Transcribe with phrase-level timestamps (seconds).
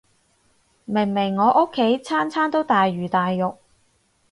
[0.85, 3.59] 明明我屋企餐餐都大魚大肉